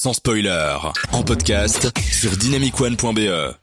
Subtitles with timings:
[0.00, 0.76] sans spoiler,
[1.10, 3.56] en podcast sur dynamicone.be.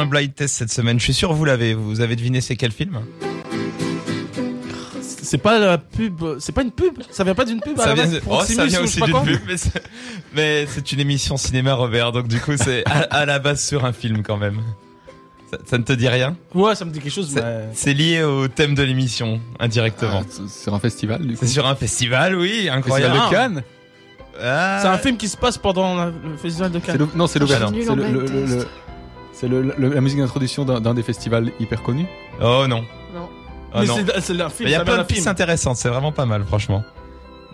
[0.00, 0.98] Un blind test cette semaine.
[0.98, 1.74] Je suis sûr vous l'avez.
[1.74, 3.00] Vous avez deviné c'est quel film
[5.02, 7.76] C'est pas la pub, c'est pas une pub, ça vient pas d'une pub.
[7.76, 12.12] Ça vient, base, oh, ça vient aussi d'une pub, mais c'est- une émission cinéma, Robert.
[12.12, 14.60] Donc du coup, c'est à, à la base sur un film quand même.
[15.50, 17.42] Ça, ça ne te dit rien Ouais, ça me dit quelque chose, C'est-
[17.86, 17.94] mais.
[17.94, 20.22] Lié au thème de l'émission indirectement.
[20.22, 21.38] Ah, c'est sur un festival, du coup.
[21.40, 23.14] c'est sur un festival, oui, Festival incroyable.
[23.14, 23.62] de Cannes
[24.40, 24.78] Ah.
[24.82, 27.08] C'est un film qui se passe pendant le festival de Cannes.
[27.16, 27.70] Non, c'est l'ouverture.
[29.38, 32.06] C'est la musique d'introduction d'un des festivals hyper connus.
[32.40, 32.84] Oh non.
[33.14, 33.28] Non.
[33.74, 33.96] Oh, mais non.
[33.96, 34.04] c'est
[34.48, 34.68] film.
[34.68, 36.82] Il y a plein de pistes intéressantes, c'est vraiment pas mal, franchement.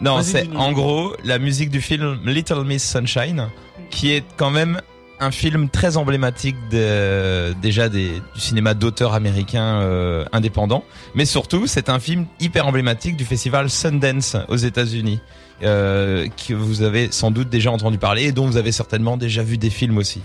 [0.00, 3.48] Non, c'est en gros la musique du film Little Miss Sunshine,
[3.90, 4.80] qui est quand même
[5.18, 10.84] un film très emblématique de- déjà des, du cinéma d'auteur américain euh, indépendant,
[11.16, 15.20] mais surtout c'est un film hyper emblématique du festival Sundance aux États-Unis,
[15.64, 19.42] euh, que vous avez sans doute déjà entendu parler et dont vous avez certainement déjà
[19.44, 20.20] vu des films aussi.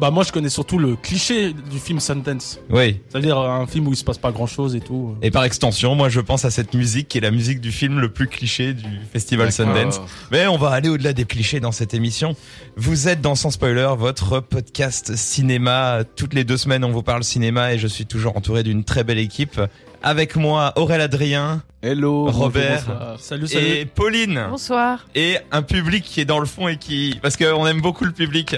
[0.00, 2.58] Bah moi je connais surtout le cliché du film Sundance.
[2.70, 3.00] Oui.
[3.10, 5.14] C'est-à-dire un film où il se passe pas grand-chose et tout.
[5.20, 8.00] Et par extension, moi je pense à cette musique qui est la musique du film
[8.00, 10.00] le plus cliché du festival Sundance.
[10.32, 12.34] Mais on va aller au-delà des clichés dans cette émission.
[12.76, 15.98] Vous êtes dans Sans Spoiler, votre podcast cinéma.
[16.16, 19.04] Toutes les deux semaines, on vous parle cinéma et je suis toujours entouré d'une très
[19.04, 19.60] belle équipe.
[20.02, 23.16] Avec moi, Aurélien Adrien Hello, Robert.
[23.18, 23.66] Salut, salut.
[23.66, 24.46] et Pauline.
[24.48, 25.06] Bonsoir.
[25.14, 27.18] Et un public qui est dans le fond et qui...
[27.20, 28.56] Parce qu'on aime beaucoup le public.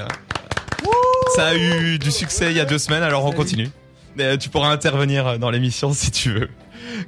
[1.37, 3.71] Ça a eu du succès il y a deux semaines, alors on continue.
[4.21, 6.49] Euh, Tu pourras intervenir dans l'émission si tu veux.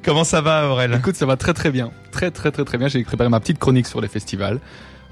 [0.03, 1.91] Comment ça va, Aurélien Écoute, ça va très très bien.
[2.11, 2.89] Très très très très bien.
[2.89, 4.61] J'ai préparé ma petite chronique sur les festivals.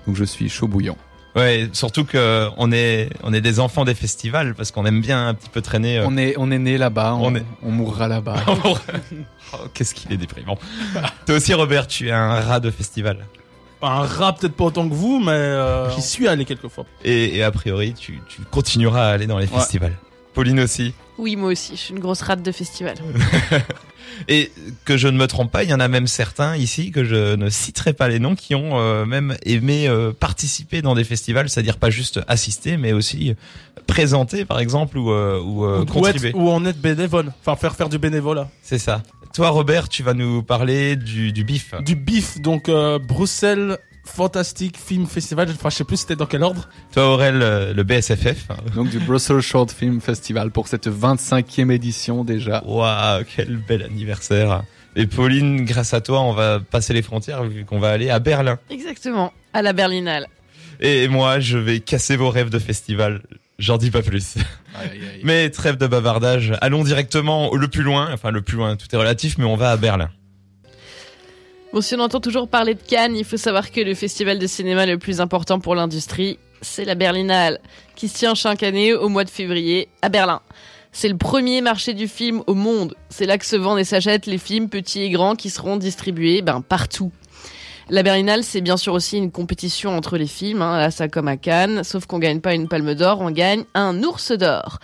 [0.07, 0.97] Donc je suis chaud bouillant.
[1.35, 5.29] Ouais, surtout que on est on est des enfants des festivals parce qu'on aime bien
[5.29, 5.99] un petit peu traîner.
[5.99, 8.37] euh, On est on est né là-bas, on, On est- on mourra là-bas.
[8.65, 8.77] oh,
[9.75, 10.59] qu'est-ce qu'il est déprimant.
[11.27, 13.27] Toi aussi, Robert, tu es un rat de festival.
[13.83, 16.87] Un rap peut-être pas autant que vous, mais euh, j'y suis allé quelques fois.
[17.05, 19.59] Et, et a priori, tu, tu continueras à aller dans les Ouais.
[19.59, 19.97] festivals.
[20.35, 20.95] Pauline aussi.
[21.19, 22.95] Oui, moi aussi, je suis une grosse rate de festival.
[24.29, 24.53] Et
[24.85, 27.35] que je ne me trompe pas, il y en a même certains ici que je
[27.35, 31.49] ne citerai pas les noms qui ont euh, même aimé euh, participer dans des festivals,
[31.49, 33.35] c'est-à-dire pas juste assister, mais aussi
[33.87, 36.29] présenter, par exemple, ou, euh, ou, euh, ou, ou contribuer.
[36.31, 37.33] être- ou en être bénévole.
[37.41, 38.49] Enfin, faire faire du bénévolat.
[38.63, 39.03] C'est ça.
[39.33, 41.75] Toi, Robert, tu vas nous parler du, du bif.
[41.81, 45.49] Du bif, donc euh, Bruxelles Fantastic Film Festival.
[45.51, 46.69] Enfin, je sais plus c'était dans quel ordre.
[46.93, 48.49] Toi, Aurel, euh, le BSFF.
[48.75, 52.63] Donc du Brussels Short Film Festival pour cette 25e édition déjà.
[52.67, 54.65] Waouh, quel bel anniversaire.
[54.97, 58.19] Et Pauline, grâce à toi, on va passer les frontières vu qu'on va aller à
[58.19, 58.59] Berlin.
[58.69, 59.33] Exactement.
[59.55, 60.27] À la Berlinale.
[60.81, 63.23] Et moi, je vais casser vos rêves de festival.
[63.59, 64.35] J'en dis pas plus.
[65.23, 66.55] Mais trêve de bavardage.
[66.61, 68.11] Allons directement le plus loin.
[68.13, 70.11] Enfin, le plus loin, tout est relatif, mais on va à Berlin.
[71.73, 74.47] Bon, si on entend toujours parler de Cannes, il faut savoir que le festival de
[74.47, 77.61] cinéma le plus important pour l'industrie, c'est la Berlinale,
[77.97, 80.43] qui se tient chaque année au mois de février à Berlin.
[80.93, 82.95] C'est le premier marché du film au monde.
[83.09, 86.43] C'est là que se vendent et s'achètent les films petits et grands qui seront distribués
[86.43, 87.11] ben, partout.
[87.91, 91.29] La Berlinale, c'est bien sûr aussi une compétition entre les films, hein, là ça comme
[91.29, 94.79] à Cannes, sauf qu'on gagne pas une palme d'or, on gagne un ours d'or.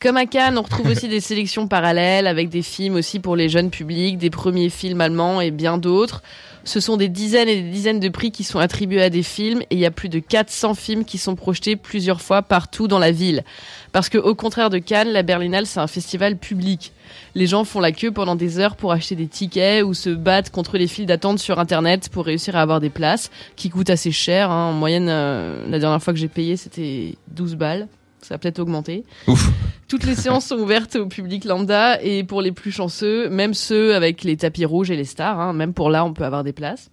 [0.00, 3.48] Comme à Cannes, on retrouve aussi des sélections parallèles avec des films aussi pour les
[3.48, 6.22] jeunes publics, des premiers films allemands et bien d'autres.
[6.64, 9.62] Ce sont des dizaines et des dizaines de prix qui sont attribués à des films
[9.62, 12.98] et il y a plus de 400 films qui sont projetés plusieurs fois partout dans
[13.00, 13.42] la ville.
[13.90, 16.92] Parce que au contraire de Cannes, la Berlinale c'est un festival public.
[17.34, 20.50] Les gens font la queue pendant des heures pour acheter des tickets ou se battent
[20.50, 24.12] contre les files d'attente sur internet pour réussir à avoir des places qui coûtent assez
[24.12, 24.50] cher.
[24.50, 24.70] hein.
[24.70, 27.88] En moyenne, euh, la dernière fois que j'ai payé c'était 12 balles.
[28.22, 29.04] Ça a peut-être augmenté.
[29.26, 29.50] Ouf.
[29.88, 33.94] Toutes les séances sont ouvertes au public lambda et pour les plus chanceux, même ceux
[33.94, 36.52] avec les tapis rouges et les stars, hein, même pour là, on peut avoir des
[36.52, 36.90] places.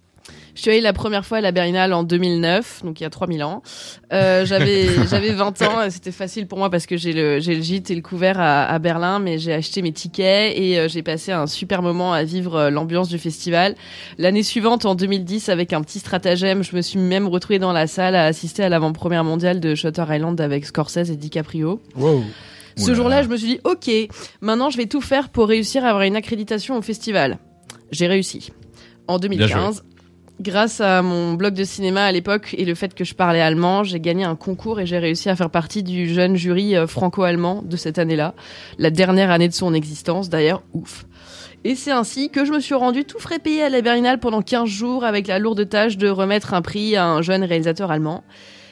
[0.54, 3.10] Je suis allée la première fois à la Berlinale en 2009, donc il y a
[3.10, 3.62] 3000 ans.
[4.12, 7.54] Euh, j'avais j'avais 20 ans, et c'était facile pour moi parce que j'ai le j'ai
[7.54, 10.88] le gîte et le couvert à, à Berlin, mais j'ai acheté mes tickets et euh,
[10.88, 13.74] j'ai passé un super moment à vivre euh, l'ambiance du festival.
[14.18, 17.86] L'année suivante, en 2010, avec un petit stratagème, je me suis même retrouvée dans la
[17.86, 21.80] salle à assister à l'avant-première mondiale de Shutter Island avec Scorsese et DiCaprio.
[21.96, 22.22] Wow.
[22.76, 23.90] Ce jour-là, je me suis dit, ok,
[24.40, 27.38] maintenant je vais tout faire pour réussir à avoir une accréditation au festival.
[27.90, 28.52] J'ai réussi.
[29.08, 29.82] En 2015,
[30.40, 33.84] Grâce à mon blog de cinéma à l'époque et le fait que je parlais allemand,
[33.84, 37.60] j'ai gagné un concours et j'ai réussi à faire partie du jeune jury euh, franco-allemand
[37.62, 38.32] de cette année-là.
[38.78, 41.04] La dernière année de son existence, d'ailleurs, ouf.
[41.64, 44.40] Et c'est ainsi que je me suis rendu tout frais payé à la Berlinale pendant
[44.40, 48.24] 15 jours avec la lourde tâche de remettre un prix à un jeune réalisateur allemand.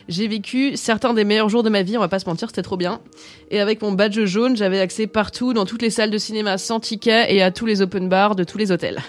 [0.08, 2.62] J'ai vécu certains des meilleurs jours de ma vie, on va pas se mentir, c'était
[2.62, 3.02] trop bien.
[3.50, 6.80] Et avec mon badge jaune, j'avais accès partout, dans toutes les salles de cinéma sans
[6.80, 9.02] ticket et à tous les open bars de tous les hôtels.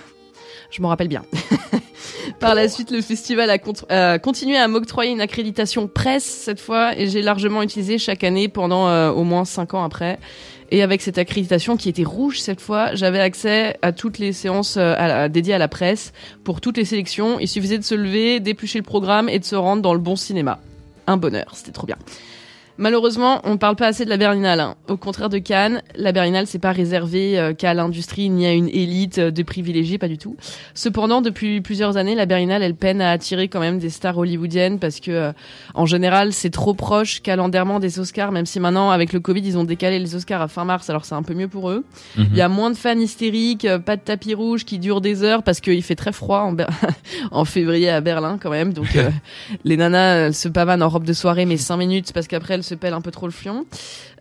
[0.72, 1.24] Je m'en rappelle bien.
[2.40, 3.58] Par la suite, le festival a,
[3.90, 8.48] a continué à m'octroyer une accréditation presse cette fois et j'ai largement utilisé chaque année
[8.48, 10.20] pendant euh, au moins 5 ans après.
[10.72, 14.76] Et avec cette accréditation qui était rouge cette fois, j'avais accès à toutes les séances
[14.78, 16.14] euh, dédiées à la presse
[16.44, 17.40] pour toutes les sélections.
[17.40, 20.16] Il suffisait de se lever, d'éplucher le programme et de se rendre dans le bon
[20.16, 20.60] cinéma.
[21.08, 21.98] Un bonheur, c'était trop bien.
[22.80, 24.62] Malheureusement, on parle pas assez de la Berlinale.
[24.62, 24.76] hein.
[24.88, 28.70] Au contraire de Cannes, la Berlinale c'est pas réservé euh, qu'à l'industrie ni à une
[28.70, 30.38] élite euh, de privilégiés, pas du tout.
[30.74, 34.80] Cependant, depuis plusieurs années, la Berlinale elle peine à attirer quand même des stars hollywoodiennes
[34.80, 35.32] parce que euh,
[35.74, 38.32] en général c'est trop proche calendairement des Oscars.
[38.32, 41.04] Même si maintenant avec le Covid ils ont décalé les Oscars à fin mars, alors
[41.04, 41.84] c'est un peu mieux pour eux.
[42.16, 42.28] Mhm.
[42.32, 45.22] Il y a moins de fans hystériques, euh, pas de tapis rouge qui dure des
[45.24, 46.56] heures parce qu'il fait très froid en,
[47.32, 48.72] en février à Berlin quand même.
[48.72, 49.10] Donc euh,
[49.66, 52.69] les nanas elles se pavanent en robe de soirée mais 5 minutes parce qu'après elles
[52.70, 53.66] se pèlent un peu trop le fion.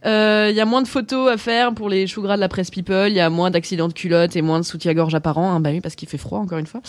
[0.07, 2.49] Euh, Il y a moins de photos à faire pour les choux gras de la
[2.49, 3.09] presse people.
[3.09, 5.51] Il y a moins d'accidents de culottes et moins de soutien-gorge apparents.
[5.51, 6.81] Hein, bah oui parce qu'il fait froid encore une fois.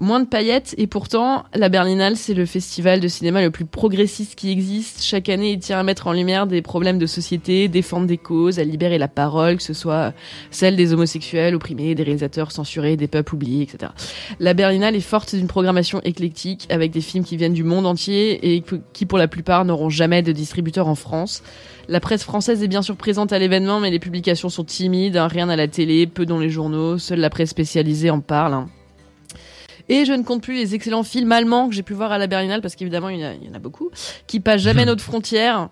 [0.00, 4.34] Moins de paillettes et pourtant la Berlinale c'est le festival de cinéma le plus progressiste
[4.34, 5.02] qui existe.
[5.02, 8.58] Chaque année il tient à mettre en lumière des problèmes de société, défendre des causes,
[8.58, 10.12] à libérer la parole, que ce soit
[10.50, 13.92] celle des homosexuels opprimés, des réalisateurs censurés, des peuples oubliés, etc.
[14.38, 18.54] La Berlinale est forte d'une programmation éclectique avec des films qui viennent du monde entier
[18.54, 18.62] et
[18.92, 21.42] qui pour la plupart n'auront jamais de distributeur en France.
[21.90, 25.26] La presse française est bien sûr présente à l'événement mais les publications sont timides, hein,
[25.26, 28.54] rien à la télé, peu dans les journaux, seule la presse spécialisée en parle.
[28.54, 28.68] hein.
[29.88, 32.28] Et je ne compte plus les excellents films allemands que j'ai pu voir à la
[32.28, 33.90] Berlinale, parce qu'évidemment, il y, en a- il y en a beaucoup,
[34.28, 35.68] qui passent jamais notre frontière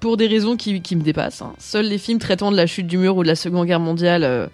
[0.00, 1.40] pour des raisons qui, qui me dépassent.
[1.42, 1.52] hein.
[1.60, 4.24] Seuls les films traitant de la chute du mur ou de la Seconde Guerre mondiale
[4.24, 4.48] euh,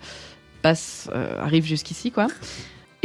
[0.61, 2.27] passent, euh, arrivent jusqu'ici, quoi.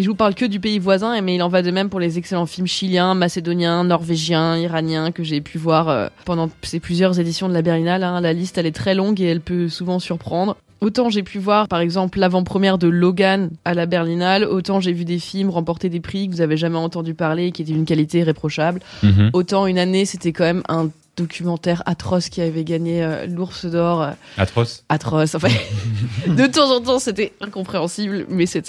[0.02, 2.00] Et je vous parle que du pays voisin, mais il en va de même pour
[2.00, 7.20] les excellents films chiliens, macédoniens, norvégiens, iraniens que j'ai pu voir euh, pendant ces plusieurs
[7.20, 8.04] éditions de la Berlinale.
[8.04, 8.20] hein.
[8.20, 10.58] La liste, elle est très longue et elle peut souvent surprendre.
[10.80, 15.06] Autant j'ai pu voir, par exemple, l'avant-première de Logan à la Berlinale, autant j'ai vu
[15.06, 17.86] des films remporter des prix que vous avez jamais entendu parler et qui étaient d'une
[17.86, 18.80] qualité réprochable.
[19.04, 19.30] Mhm.
[19.34, 24.02] Autant une année, c'était quand même un documentaire atroce qui avait gagné euh, l'ours d'or
[24.02, 24.84] euh, Atroce.
[24.90, 25.36] atroce.
[25.36, 25.50] Enfin,
[26.28, 28.66] de temps en temps, c'était incompréhensible, mais c'est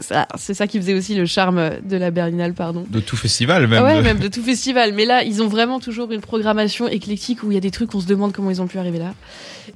[0.00, 2.84] ça, qui faisait aussi le charme de la Berlinale, pardon.
[2.88, 3.82] De tout festival même.
[3.82, 4.92] Ah ouais, de- même de tout festival.
[4.94, 7.94] Mais là, ils ont vraiment toujours une programmation éclectique où il y a des trucs,
[7.94, 9.12] on se demande comment ils ont pu arriver là.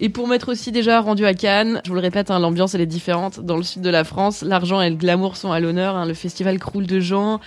[0.00, 2.80] Et pour m'être aussi déjà rendu à Cannes, je vous le répète, hein, l'ambiance elle
[2.80, 3.40] est différente.
[3.40, 5.94] Dans le sud de la France, l'argent et le glamour sont à l'honneur.
[5.96, 6.06] hein.
[6.06, 7.40] Le festival croule de gens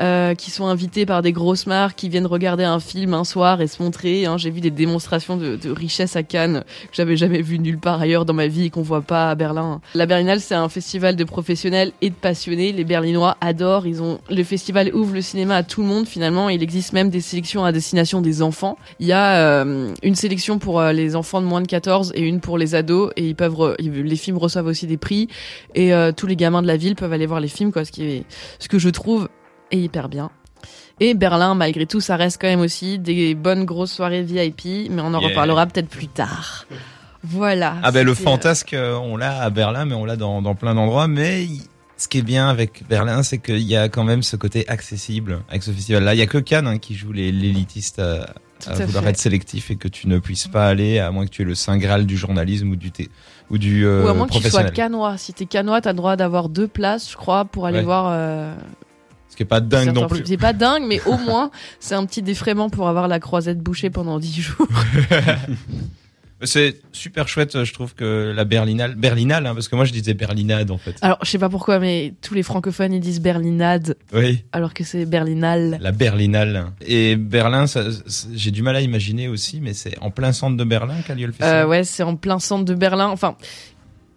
[0.00, 3.60] euh, qui sont invités par des grosses marques, qui viennent regarder un film un soir
[3.60, 4.15] et se montrer.
[4.24, 4.38] Hein.
[4.38, 8.00] J'ai vu des démonstrations de, de richesse à Cannes que j'avais jamais vu nulle part
[8.00, 9.80] ailleurs dans ma vie et qu'on voit pas à Berlin.
[9.94, 12.72] La Berlinale, c'est un festival de professionnels et de passionnés.
[12.72, 13.86] Les Berlinois adorent.
[13.86, 16.48] Ils ont le festival ouvre le cinéma à tout le monde finalement.
[16.48, 18.78] Il existe même des sélections à destination des enfants.
[19.00, 22.22] Il y a euh, une sélection pour euh, les enfants de moins de 14 et
[22.22, 25.28] une pour les ados et ils peuvent re- les films reçoivent aussi des prix
[25.74, 27.84] et euh, tous les gamins de la ville peuvent aller voir les films quoi.
[27.84, 28.24] Ce qui est
[28.58, 29.28] ce que je trouve
[29.72, 30.30] est hyper bien.
[31.00, 35.02] Et Berlin, malgré tout, ça reste quand même aussi des bonnes grosses soirées VIP, mais
[35.02, 35.28] on en Yeah.
[35.28, 36.64] reparlera peut-être plus tard.
[37.22, 37.76] Voilà.
[37.82, 40.54] Ah ben le euh, fantasque, euh, on l'a à Berlin, mais on l'a dans, dans
[40.54, 41.08] plein d'endroits.
[41.08, 41.46] Mais
[41.96, 45.40] ce qui est bien avec Berlin, c'est qu'il y a quand même ce côté accessible
[45.48, 46.14] avec ce festival-là.
[46.14, 49.04] Il y a que Cannes hein, qui joue les- l'élitiste à, Tout à à vouloir
[49.04, 49.10] fait.
[49.10, 51.54] être sélectif et que tu ne puisses pas aller, à moins que tu aies le
[51.56, 53.08] saint graal du journalisme ou du thé,
[53.50, 55.18] ou du euh, Ou à moins que tu sois canois.
[55.18, 57.84] Si t'es canois, t'as le droit d'avoir deux places, je crois, pour aller Ouais.
[57.84, 58.06] voir.
[58.10, 58.54] euh,
[59.36, 60.22] Ce qui est pas dingue non plus.
[60.24, 63.90] C'est pas dingue, mais au moins, c'est un petit défraiement pour avoir la croisette bouchée
[63.90, 64.66] pendant 10 jours.
[66.42, 70.12] C'est super chouette, je trouve que la Berlinale, Berlinale, hein, parce que moi je disais
[70.12, 70.94] Berlinade en fait.
[71.00, 74.44] Alors, je sais pas pourquoi, mais tous les francophones, ils disent Berlinade, Oui.
[74.52, 75.78] alors que c'est Berlinale.
[75.80, 76.66] La Berlinale.
[76.86, 77.64] Et Berlin,
[78.34, 81.24] j'ai du mal à imaginer aussi, mais c'est en plein centre de Berlin qu'a lieu
[81.24, 81.64] le festival?
[81.64, 83.08] Euh, ouais, c'est en plein centre de Berlin.
[83.08, 83.36] Enfin,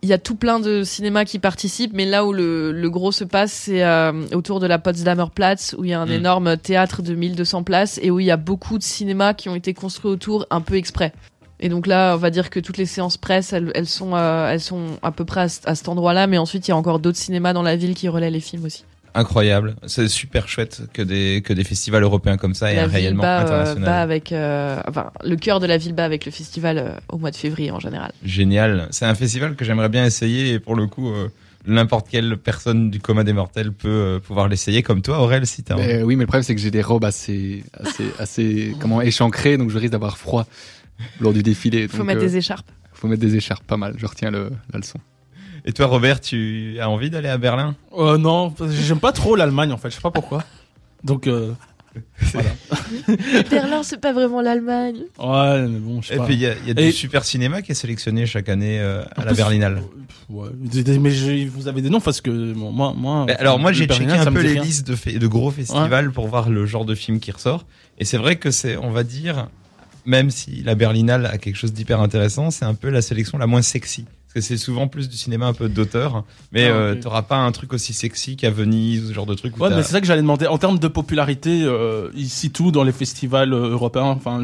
[0.01, 3.11] il y a tout plein de cinémas qui participent, mais là où le, le gros
[3.11, 6.11] se passe, c'est euh, autour de la Potsdamer Platz, où il y a un Mm.
[6.11, 9.55] énorme théâtre de 1200 places et où il y a beaucoup de cinémas qui ont
[9.55, 11.11] été construits autour un peu exprès.
[11.59, 14.49] Et donc là, on va dire que toutes les séances presse, elles, elles sont, euh,
[14.49, 16.99] elles sont à peu près à, à cet endroit-là, mais ensuite il y a encore
[16.99, 18.85] d'autres cinémas dans la ville qui relaient les films aussi.
[19.13, 19.75] Incroyable.
[19.87, 23.39] C'est super chouette que des, que des festivals européens comme ça aient un rayonnement bat,
[23.39, 23.83] euh, international.
[23.83, 27.17] bat avec, euh, enfin, le cœur de la ville bat avec le festival euh, au
[27.17, 28.11] mois de février en général.
[28.23, 28.87] Génial.
[28.91, 31.29] C'est un festival que j'aimerais bien essayer et pour le coup, euh,
[31.65, 35.63] n'importe quelle personne du coma des mortels peut euh, pouvoir l'essayer, comme toi, Aurel, si
[35.63, 35.85] t'as envie.
[35.85, 39.57] Mais, oui, mais le problème c'est que j'ai des robes assez, assez, assez, comment, échancrées,
[39.57, 40.47] donc je risque d'avoir froid
[41.19, 41.87] lors du défilé.
[41.87, 42.69] Faut donc, mettre euh, des écharpes.
[42.93, 43.95] faut mettre des écharpes, pas mal.
[43.97, 44.99] Je retiens le, la leçon.
[45.69, 47.75] Et toi, Robert, tu as envie d'aller à Berlin?
[47.95, 50.43] Euh, non, j'aime pas trop l'Allemagne en fait, je sais pas pourquoi.
[51.03, 51.51] Donc, euh,
[52.33, 52.49] voilà.
[53.51, 55.01] Berlin, c'est pas vraiment l'Allemagne.
[55.19, 56.25] Ouais, mais bon, je sais Et pas.
[56.25, 58.79] puis il y a, y a Et- du super cinéma qui est sélectionné chaque année
[58.79, 59.83] euh, à En la plus- Berlinale.
[60.27, 63.25] Ouais, mais je- vous avez des noms parce que bon, moi, moi.
[63.27, 64.63] Mais alors moi j'ai checké un peu les rien.
[64.63, 67.67] listes de gros festivals pour voir le genre de film qui ressort.
[67.99, 69.49] Et c'est vrai que c'est, on va dire,
[70.05, 73.45] même si la Berlinale a quelque chose d'hyper intéressant, c'est un peu la sélection la
[73.45, 74.05] moins sexy.
[74.31, 76.99] Parce que c'est souvent plus du cinéma un peu d'auteur, mais Ah, euh, ok.
[76.99, 79.59] t'auras pas un truc aussi sexy qu'à Venise ou ce genre de truc.
[79.59, 80.45] Ouais, mais c'est ça que j'allais demander.
[80.45, 84.03] En termes de popularité, euh, ici tout dans les festivals euh, européens?
[84.05, 84.43] Enfin,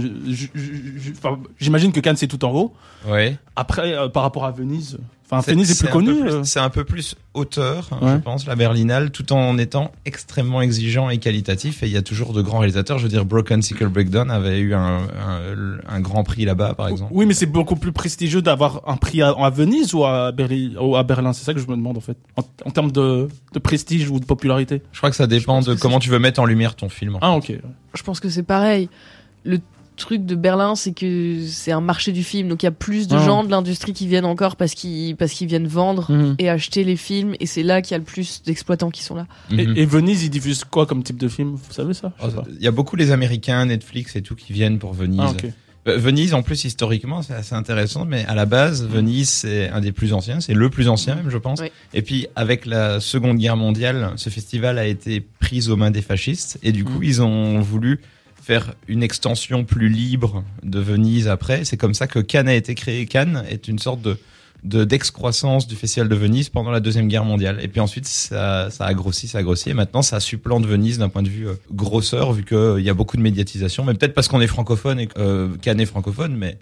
[1.59, 2.73] j'imagine que Cannes c'est tout en haut.
[3.07, 3.37] ouais.
[3.55, 4.97] Après, euh, par rapport à Venise,
[5.29, 6.19] enfin C'est- Venise est, plus un peu connu.
[6.21, 6.43] plus- euh.
[6.43, 8.11] C'est un peu plus auteur, hein, Ouais.
[8.13, 11.83] je pense, la Berlinale, tout en étant extrêmement exigeant et qualitatif.
[11.83, 12.97] Et il y a toujours de grands réalisateurs.
[12.97, 16.87] Je veux dire, Broken Sickle Breakdown avait eu un, un, un grand prix là-bas, par
[16.87, 17.11] exemple.
[17.13, 20.71] Oui, mais c'est beaucoup plus prestigieux d'avoir un prix à, à Venise ou à Berlin.
[20.79, 21.33] Ou à Berlin.
[21.33, 22.17] C'est ça que je me demande en fait.
[22.37, 24.81] En, en termes de, de prestige ou de popularité.
[24.93, 27.15] Je crois que ça dépend de comment tu veux mettre en lumière ton film.
[27.15, 27.51] en Ah, ok.
[27.95, 28.89] Je pense que c'est pareil.
[29.43, 29.59] Le
[29.95, 33.07] truc de Berlin, c'est que c'est un marché du film, donc il y a plus
[33.07, 33.25] de Ah.
[33.25, 36.35] gens de l'industrie qui viennent encore parce qu'ils parce qu'ils viennent vendre Mhm.
[36.39, 39.15] et acheter les films, et c'est là qu'il y a le plus d'exploitants qui sont
[39.15, 39.25] là.
[39.51, 39.59] Mhm.
[39.59, 41.51] Et, et Venise, ils diffusent quoi comme type de film?
[41.55, 42.11] Vous savez ça?
[42.23, 42.43] Oh, pas.
[42.49, 45.21] Il y a beaucoup les Américains, Netflix et tout qui viennent pour Venise.
[45.23, 45.33] Ah.
[45.87, 49.81] Euh, Venise, en plus, historiquement, c'est assez intéressant, mais à la base, Venise, c'est un
[49.81, 51.59] des plus anciens, c'est le plus ancien même, je pense.
[51.61, 51.67] Oui.
[51.93, 56.01] Et puis, avec la Seconde Guerre mondiale, ce festival a été pris aux mains des
[56.01, 57.99] fascistes, et du coup, ils ont voulu
[58.45, 61.65] faire une extension plus libre de Venise après.
[61.65, 63.07] C'est comme ça que Cannes a été créé.
[63.07, 64.17] Cannes est une sorte de
[64.63, 68.71] de d'excroissance du festival de Venise pendant la deuxième guerre mondiale et puis ensuite ça,
[68.71, 71.47] ça a grossi ça a grossi et maintenant ça supplante Venise d'un point de vue
[71.47, 74.99] euh, grosseur vu qu'il y a beaucoup de médiatisation mais peut-être parce qu'on est francophone
[74.99, 76.57] et euh, Cannes est francophone mais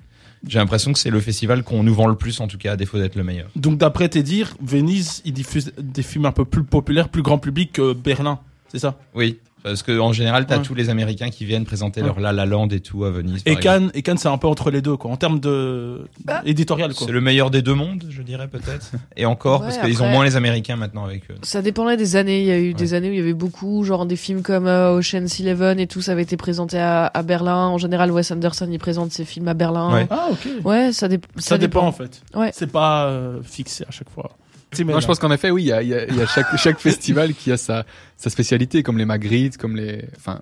[0.46, 2.76] j'ai l'impression que c'est le festival qu'on nous vend le plus en tout cas à
[2.76, 6.44] défaut d'être le meilleur Donc d'après tes dires, Venise, ils diffusent des films un peu
[6.44, 8.40] plus populaires, plus grand public que Berlin.
[8.68, 8.98] C'est ça?
[9.16, 10.64] Oui parce que en général t'as Ouais.
[10.64, 12.08] tous les Américains qui viennent présenter Ouais.
[12.08, 13.56] leur La La Land et tout à Venise Et.
[13.56, 15.10] Cannes, et Cannes, c'est un peu entre les deux, quoi.
[15.12, 16.06] En termes de
[16.46, 17.08] éditorial, quoi.
[17.08, 20.08] c'est le meilleur des deux mondes je dirais peut-être et encore Ouais, parce qu'ils ont
[20.10, 22.42] moins les Américains maintenant avec eux Ça dépendait des années.
[22.42, 22.74] Il y a eu Ouais.
[22.74, 25.88] des années où il y avait beaucoup, genre des films comme euh, Ocean's Eleven et
[25.88, 27.68] tout, ça avait été présenté à, à Berlin.
[27.68, 29.94] En général, Wes Anderson il présente ses films à Berlin.
[29.94, 30.08] Ouais.
[30.10, 30.48] Ah, ok.
[30.66, 32.22] Ouais, ça, dé- ça, Ça, dépend, en fait.
[32.36, 32.50] Ouais.
[32.54, 34.32] C'est pas euh, fixé à chaque fois.
[34.80, 36.26] Non, je pense qu'en effet, oui, il y a, il y a, il y a
[36.28, 37.86] chaque, chaque festival qui a sa,
[38.18, 40.40] sa spécialité, comme les Magritte, comme les, enfin,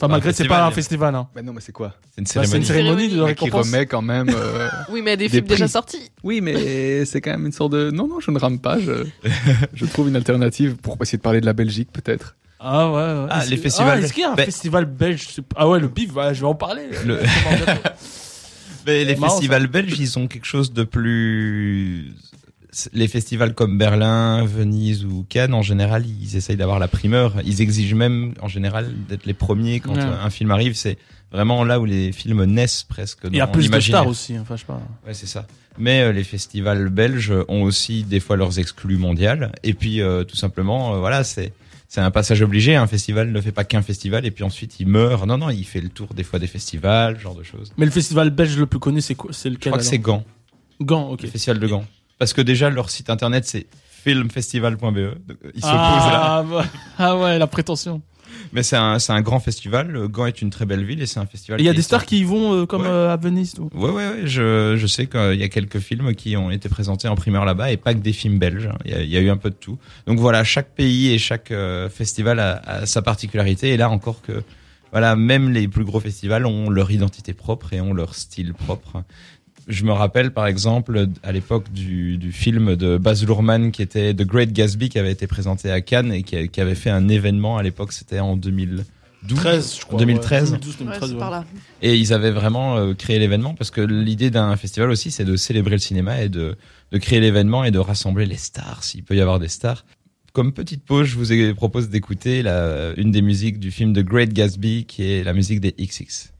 [0.00, 1.28] Enfin, malgré, c'est pas un festival, hein.
[1.36, 1.94] bah non, mais c'est quoi?
[2.16, 3.34] c'est une Bah, c'est une cérémonie cérémonie de Cérémonie.
[3.36, 3.66] Qui récompense.
[3.72, 6.10] remet quand même, euh, Oui, mais des, Des films déjà sortis.
[6.24, 7.92] Oui, mais c'est quand même une sorte de.
[7.92, 8.80] Non, non, je ne rame pas.
[8.80, 9.06] Je,
[9.72, 12.34] je trouve une alternative pour essayer de parler de la Belgique, peut-être.
[12.58, 13.26] Ah, ouais, ouais.
[13.30, 15.28] Ah, Est-ce- les festivals- Ah, est-ce qu'il y a un Ben- festival belge?
[15.30, 16.82] C'est- Ah ouais, le bif, ouais, je vais en parler.
[17.06, 17.20] Le-
[18.86, 22.12] Mais les Marrant, festivals belges, ils ont quelque chose de plus.
[22.92, 27.34] Les festivals comme Berlin, Venise ou Cannes, en général, ils essayent d'avoir la primeur.
[27.44, 30.02] Ils exigent même, en général, d'être les premiers quand Ouais.
[30.02, 30.74] un film arrive.
[30.74, 30.98] C'est
[31.30, 33.20] vraiment là où les films naissent presque.
[33.30, 34.80] Il y a plus de stars aussi, enfin, je sais pas.
[35.06, 35.46] Ouais, c'est ça.
[35.78, 39.52] Mais euh, les festivals belges ont aussi des fois leurs exclus mondiales.
[39.62, 41.52] Et puis, euh, tout simplement, euh, voilà, c'est
[41.88, 42.74] c'est un passage obligé.
[42.74, 45.26] Un festival ne fait pas qu'un festival et puis ensuite il meurt.
[45.26, 47.72] Non, non, il fait le tour des fois des festivals, ce genre de choses.
[47.78, 49.32] Mais le festival belge le plus connu, c'est quoi?
[49.32, 50.24] C'est Je lequel crois que c'est Gand.
[50.80, 51.22] Gand, ok.
[51.22, 51.84] le festival de Gand.
[52.18, 53.66] Parce que déjà, leur site internet, c'est
[54.04, 54.80] filmfestival.be.
[54.80, 54.96] Donc,
[55.44, 56.20] euh, Ils s'opposent là.
[56.24, 56.64] Ah, bah-
[56.98, 58.02] ah ouais, la prétention.
[58.52, 59.94] Mais c'est un, c'est un grand festival.
[59.96, 61.60] Euh, Gand est une très belle ville et c'est un festival.
[61.60, 62.88] Il y a des stars qui y vont euh, comme Ouais.
[62.88, 63.52] euh, à Venise.
[63.54, 63.70] tout.
[63.74, 64.20] Ouais, ouais, ouais.
[64.24, 67.70] Je, je sais qu'il y a quelques films qui ont été présentés en primeur là-bas
[67.72, 68.68] et pas que des films belges.
[68.84, 69.78] Il y a, il y a eu un peu de tout.
[70.06, 73.70] Donc voilà, chaque pays et chaque euh, festival a, a sa particularité.
[73.70, 74.42] Et là encore que,
[74.90, 79.04] voilà, même les plus gros festivals ont leur identité propre et ont leur style propre.
[79.66, 84.12] Je me rappelle par exemple à l'époque du, du film de Baz Luhrmann qui était
[84.14, 87.56] The Great Gatsby qui avait été présenté à Cannes et qui, avait fait un événement
[87.56, 88.84] à l'époque, c'était en 2012.
[89.36, 89.98] 13, je crois.
[90.00, 90.52] 2013.
[90.52, 90.58] ouais.
[90.58, 91.18] 2012, Ouais, 2013, c'est ouais.
[91.18, 91.44] par là.
[91.80, 95.36] Et ils avaient vraiment euh, créé l'événement parce que l'idée d'un festival aussi, c'est de
[95.36, 96.56] célébrer le cinéma et de,
[96.92, 99.86] de créer l'événement et de rassembler les stars, s'il peut y avoir des stars.
[100.34, 104.00] Comme petite pause, je vous ai- propose d'écouter la, une des musiques du film The
[104.00, 106.33] Great Gatsby, qui est la musique des XX.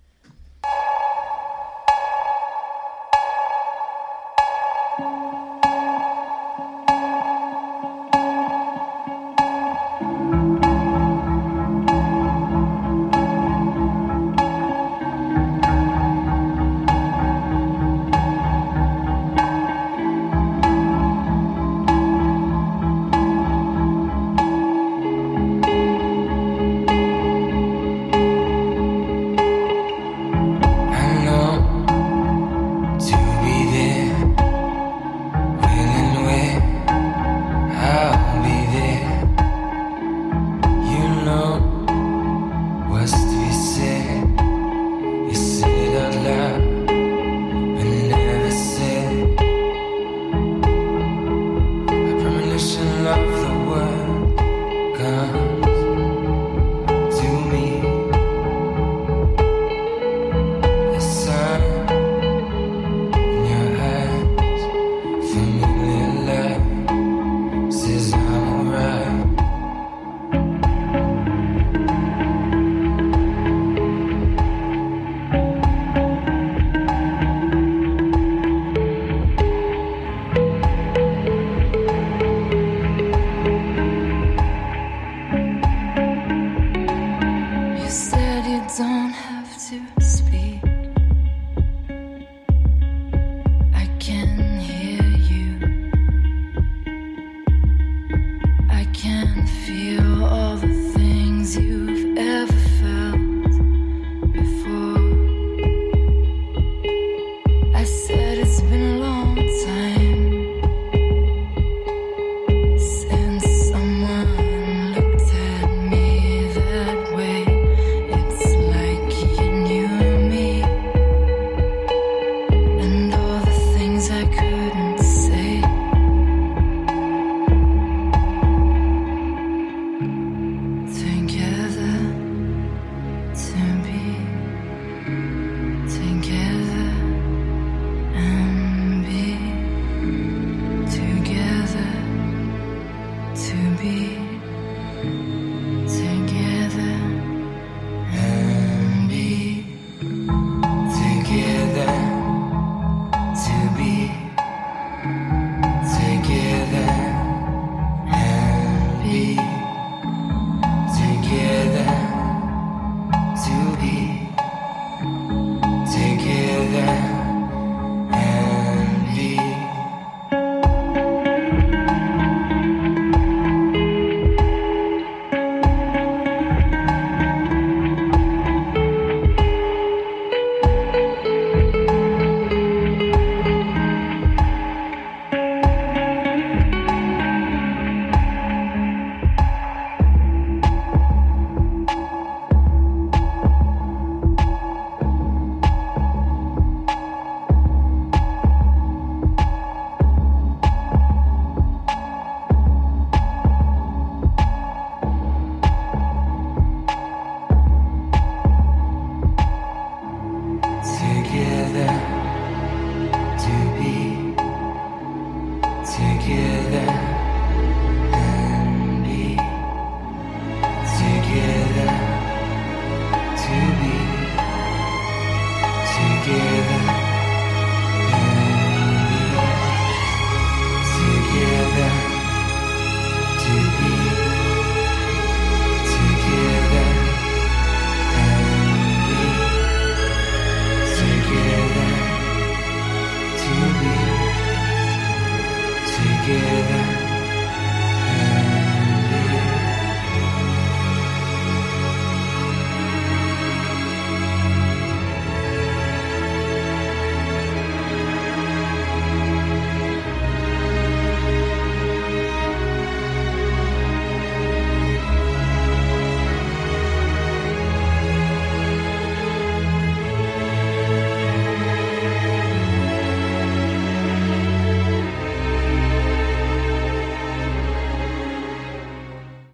[216.75, 217.14] there.